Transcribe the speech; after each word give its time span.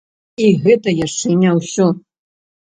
І 0.45 0.47
гэта 0.63 0.95
яшчэ 1.05 1.37
не 1.45 1.55
ўсё. 1.61 1.87